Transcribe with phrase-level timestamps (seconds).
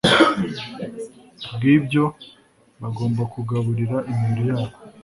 [1.53, 2.03] bwibyo
[2.81, 4.77] bagomba kugaburira imibiri yabo